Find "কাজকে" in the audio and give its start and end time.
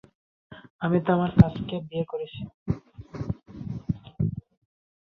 1.39-1.75